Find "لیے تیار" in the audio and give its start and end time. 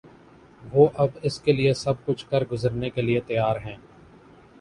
3.01-3.55